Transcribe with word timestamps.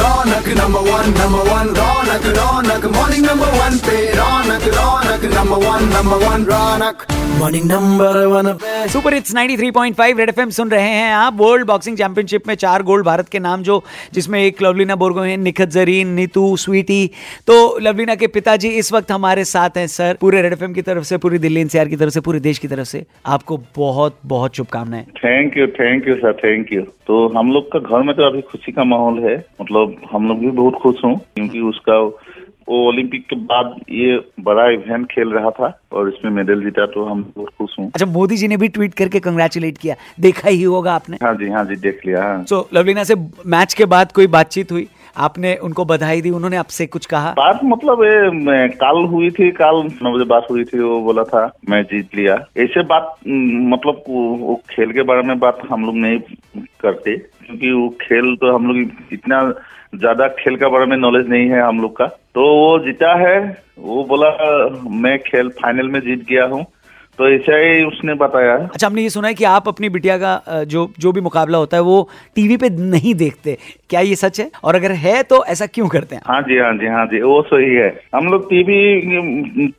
Ronak 0.00 0.46
number 0.56 0.82
one, 0.96 1.12
number 1.14 1.42
one, 1.56 1.68
Ronak, 1.74 2.24
Ronak, 2.38 2.84
morning 2.92 3.22
number 3.22 3.50
one, 3.64 3.78
pay 3.80 4.12
Ronak, 4.18 4.64
Ronak. 4.76 5.09
Number 5.40 5.56
one 5.58 5.84
number 5.88 6.16
one 6.20 6.42
Ronak 6.44 7.04
morning 7.40 7.64
number 7.66 8.16
one 8.26 8.46
super 8.88 9.14
it's 9.14 9.34
93.5 9.34 10.18
red 10.18 10.28
FM 10.28 10.50
सुन 10.50 10.70
रहे 10.70 10.88
हैं 10.88 11.12
आप। 11.12 11.36
World 11.36 11.66
boxing 11.66 11.96
championship 11.96 12.48
में 12.48 12.54
चार 12.54 12.82
gold 12.82 13.04
Bharat 13.06 13.28
के 13.28 13.38
नाम 13.38 13.62
जो 13.62 13.82
जिसमें 14.14 14.38
एक 14.40 14.62
लवलीना 14.62 14.96
बोरगोहेन 14.96 15.40
निखत 15.40 15.68
जरीन 15.70 16.08
नीतू 16.14 16.44
स्वीटी। 16.56 17.10
तो 17.46 17.56
लवलीना 17.78 18.14
के 18.14 18.26
पिताजी 18.26 18.68
इस 18.78 18.92
वक्त 18.92 19.12
हमारे 19.12 19.44
साथ 19.44 19.76
हैं 19.76 19.86
सर। 19.86 20.18
पूरे 20.20 20.42
रेड 20.42 20.52
एफएम 20.52 20.72
की 20.72 20.82
तरफ़ 20.82 21.04
से 21.04 21.18
पूरी 21.18 21.38
दिल्ली 21.38 21.60
एनसीआर 21.60 21.88
की 21.88 21.96
तरफ़ 21.96 22.12
से 22.14 22.20
पूरे 22.20 22.40
देश 22.40 22.58
की 22.58 22.68
तरफ़ 22.68 22.88
से 22.88 23.04
आपको 23.26 23.60
बहुत 23.76 24.18
बहुत 24.26 24.56
शुभकामनाएँ। 24.56 25.04
Thank 25.18 25.56
you 25.58 25.66
thank 25.80 26.08
you 26.08 26.16
sir 26.16 26.32
thank 26.44 26.72
you 26.72 26.82
तो 27.06 27.26
हम 27.38 27.52
लोग 27.52 27.72
का 27.72 27.78
घर 27.80 28.02
में 28.02 28.14
तो 28.16 28.26
अभी 28.26 28.40
खुशी 28.50 28.72
का 28.72 28.84
माहौल 28.84 29.22
है। 29.24 29.36
मतलब 29.62 29.96
हम 30.12 30.28
लोग 30.28 30.40
भी 30.40 30.50
बहुत 30.62 30.82
खुश 30.82 31.04
हूँ 31.04 31.16
क्योंकि 31.18 31.60
उसका 31.70 32.04
वो 32.70 32.78
ओलंपिक 32.88 33.24
के 33.26 33.36
बाद 33.46 33.74
ये 33.90 34.18
बड़ा 34.40 34.68
इवेंट 34.70 35.06
खेल 35.12 35.32
रहा 35.32 35.50
था 35.50 35.72
और 35.92 36.08
इसमें 36.08 36.30
मेडल 36.32 36.62
जीता 36.62 36.86
तो 36.86 37.04
हम 37.04 37.22
बहुत 37.36 37.48
खुश 37.58 37.74
हूँ। 37.78 37.86
अच्छा 37.88 38.06
मोदी 38.08 38.36
जी 38.36 38.48
ने 38.48 38.56
भी 38.56 38.68
ट्वीट 38.68 38.94
करके 38.94 39.20
कंग्रेचुलेट 39.20 39.78
किया। 39.78 39.94
देखा 40.20 40.48
ही 40.48 40.62
होगा 40.62 40.94
आपने। 40.94 41.18
हाँ 41.22 41.34
जी 41.34 41.48
हाँ 41.50 41.64
जी 41.64 41.76
देख 41.78 42.00
लिया 42.06 42.22
सो 42.48 42.68
लवलीना 42.74 43.04
से 43.04 43.14
मैच 43.46 43.74
के 43.74 43.84
बाद 43.86 44.12
कोई 44.12 44.26
बातचीत 44.28 44.72
हुई? 44.72 44.88
आपने 45.16 45.54
उनको 45.62 45.84
बधाई 45.84 46.20
दी 46.22 46.30
उन्होंने 46.30 46.56
आपसे 46.56 46.86
कुछ 46.86 47.06
कहा? 47.06 47.30
बात 47.36 47.60
मतलब 47.64 47.98
मैं 48.34 48.68
कल 48.72 49.04
हुई 49.10 49.30
थी 49.30 49.50
कल 49.52 49.82
नौ 50.02 50.12
बजे 50.12 50.24
बात 50.24 50.46
हुई 50.50 50.64
थी 50.64 50.78
वो 50.78 51.00
बोला 51.02 51.24
था 51.24 51.42
मैं 51.70 51.82
जीत 51.84 52.14
लिया। 52.14 52.34
ऐसे 52.56 52.82
बात 52.92 53.14
मतलब 53.26 54.02
वो 54.08 54.60
खेल 54.70 54.92
के 54.92 55.02
बारे 55.02 55.22
में 55.22 55.38
बात 55.38 55.58
हम 55.70 55.86
लोग 55.86 55.96
नहीं 55.96 56.18
करते। 56.80 57.16
क्योंकि 57.50 57.72
वो 57.72 57.88
खेल 58.00 58.34
तो 58.36 58.54
हम 58.54 58.66
लोग 58.66 58.76
इतना 59.12 59.42
ज़्यादा 59.94 60.28
खेल 60.28 60.56
का 60.56 60.68
बारे 60.68 60.86
में 60.86 60.96
नॉलेज 60.96 61.28
नहीं 61.28 61.48
है 61.48 61.62
हम 61.62 61.80
लोग 61.80 61.96
का। 61.96 62.06
तो 62.06 62.40
वो 62.40 62.78
जीता 62.78 63.14
है, 63.18 63.38
वो 63.78 64.04
बोला, 64.04 64.28
मैं 64.90 65.18
खेल 65.18 65.48
फाइनल 65.48 65.88
में 65.88 66.00
जीत 66.00 66.26
गया 66.28 66.44
हूँ। 66.44 66.64
तो 67.20 67.28
ऐसा 67.28 67.56
ही 67.56 67.82
उसने 67.84 68.14
बताया। 68.16 68.54
अच्छा 68.56 68.86
हमने 68.86 69.02
ये 69.02 69.08
सुना 69.10 69.28
है 69.28 69.34
कि 69.34 69.44
आप 69.44 69.66
अपनी 69.68 69.88
बिटिया 69.88 70.16
का 70.18 70.62
जो 70.68 70.88
जो 71.00 71.10
भी 71.12 71.20
मुकाबला 71.20 71.58
होता 71.58 71.76
है 71.76 71.82
वो 71.82 71.96
टीवी 72.36 72.56
पे 72.56 72.68
नहीं 72.70 73.14
देखते। 73.14 73.56
क्या 73.90 74.00
ये 74.00 74.14
सच 74.16 74.40
है? 74.40 74.50
और 74.64 74.74
अगर 74.74 74.92
है 75.02 75.22
तो 75.22 75.42
ऐसा 75.46 75.66
क्यों 75.66 75.88
करते 75.88 76.16
हैं 76.16 76.22
हाँ 76.26 76.40
जी 76.42 76.58
हाँ 76.58 76.72
जी 76.78 76.86
हाँ 76.86 77.04
जी 77.06 77.20
वो 77.22 77.40
सही 77.42 77.74
है। 77.74 77.88
हम 78.14 78.26
लोग 78.26 78.48
टीवी 78.50 78.78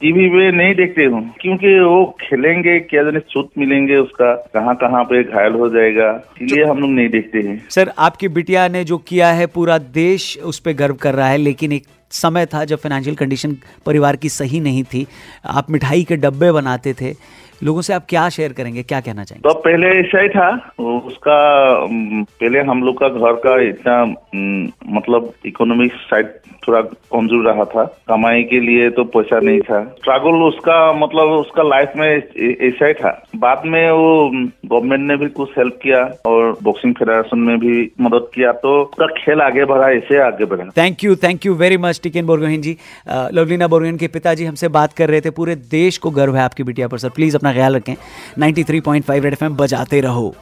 टीवी 0.00 0.28
पे 0.28 0.50
नहीं 0.56 0.74
देखते 0.74 1.04
हूँ 1.04 1.22
क्योंकि 1.40 1.78
वो 1.80 2.04
खेलेंगे 2.20 2.78
क्या 2.90 3.02
जाने 3.02 3.20
चोट 3.28 3.50
मिलेंगे 3.58 3.96
उसका 3.98 4.34
कहाँ 4.54 4.74
कहाँ 4.76 5.04
पे 5.04 5.22
घायल 5.24 5.52
हो 5.54 5.68
जाएगा 5.68 6.10
इसलिए 6.42 6.64
हम 6.64 6.80
लोग 6.80 6.90
नहीं 6.90 7.08
देखते 7.08 7.42
हैं। 7.48 7.56
सर 7.70 7.92
आपकी 8.08 8.28
बिटिया 8.40 8.66
ने 8.68 8.84
जो 8.84 8.98
किया 9.08 9.30
है 9.32 9.46
पूरा 9.54 9.78
देश 9.94 10.26
उस 10.44 10.58
पर 10.58 10.72
गर्व 10.82 10.94
कर 11.02 11.14
रहा 11.14 11.28
है 11.28 11.38
लेकिन 11.38 11.72
एक 11.72 11.86
समय 12.10 12.46
था 12.46 12.64
जब 12.64 12.78
फाइनेंशियल 12.78 13.16
कंडीशन 13.16 13.56
परिवार 13.86 14.16
की 14.16 14.28
सही 14.28 14.60
नहीं 14.60 14.84
थी। 14.84 15.06
आप 15.44 15.70
मिठाई 15.70 16.04
के 16.04 16.16
डब्बे 16.16 16.52
बनाते 16.52 16.94
थे। 17.00 17.14
लोगों 17.60 17.82
से 17.82 17.92
आप 17.92 18.06
क्या 18.08 18.28
शेयर 18.30 18.52
करेंगे? 18.52 18.82
क्या 18.82 19.00
कहना 19.00 19.24
चाहेंगे? 19.24 19.48
तो 19.48 19.54
पहले 19.60 19.88
ऐसा 20.00 20.20
ही 20.22 20.28
था 20.30 20.50
उसका 21.06 21.38
पहले 21.86 22.60
हम 22.68 22.82
लोग 22.84 23.00
का 23.00 23.08
घर 23.08 23.40
का 23.46 23.60
इतना 23.62 24.02
मतलब 24.90 25.32
इकोनॉमिक 25.46 25.92
साइड 26.04 26.26
थोड़ा 26.66 26.80
कमज़ोर 26.80 27.44
रहा 27.44 27.64
था। 27.64 27.84
कमाई 28.08 28.42
के 28.44 28.58
लिए 28.60 28.88
तो 28.90 29.04
पैसा 29.06 29.38
नहीं 29.40 29.60
था। 29.60 29.82
स्ट्रगल 29.98 30.42
उसका 30.44 30.76
मतलब 30.94 31.28
उसका 31.30 31.62
लाइफ 31.62 31.92
में 31.96 32.08
ऐसा 32.08 32.86
ही 32.86 32.94
था। 32.94 33.10
बाद 33.36 33.62
में 33.66 33.90
वो 33.90 34.30
गवर्नमेंट 34.66 35.06
ने 35.08 35.16
भी 35.16 35.28
कुछ 35.30 35.50
हेल्प 35.58 35.78
किया 35.82 36.02
और 36.26 36.56
बॉक्सिंग 36.62 36.94
फेडरेशन 36.94 37.38
में 37.38 37.58
भी 37.58 37.90
मदद 38.00 38.28
किया 38.34 38.52
तो 38.62 38.80
उसका 38.82 39.06
खेल 39.16 39.40
आगे 39.40 39.64
बढ़ा 39.64 39.90
ऐसे 39.92 40.20
आगे 40.22 40.44
बढ़ा। 40.44 40.64
Thank 40.76 41.04
you 41.04 41.16
thank 41.24 41.46
you 41.46 41.54
very 41.56 41.76
much 41.78 42.00
Tiken 42.02 42.26
Borgohain 42.26 42.60
ji. 42.62 42.76
Lovlina 43.08 43.68
Borgohain 43.68 43.96
के 43.96 44.08
पिताजी 44.08 44.44
हमसे 44.44 44.68
बात 44.70 44.92
कर 44.92 45.10
रहे 45.10 45.20
थे। 45.20 45.30
पूरे 45.32 45.54
देश 45.70 45.98
को 45.98 46.10
गर्व 46.10 46.36
है 46.36 46.42
आपकी 46.42 46.62
बिटिया 46.62 46.88
पर 46.88 46.98
सर 46.98 47.08
प्लीज़ 47.10 47.36
अपना 47.48 47.52
ख्याल 47.52 47.76
रखें। 47.76 47.94
93.5 48.38 49.24
रेड 49.24 49.32
एफएम 49.32 49.56
बजाते 49.56 50.00
रहो। 50.00 50.34